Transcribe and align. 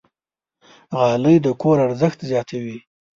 غالۍ 0.97 1.35
د 1.45 1.47
کور 1.61 1.77
ارزښت 1.87 2.19
زیاتوي. 2.29 2.77